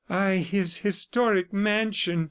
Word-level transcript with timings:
Ay, 0.09 0.37
his 0.37 0.77
historic 0.77 1.53
mansion!. 1.53 2.19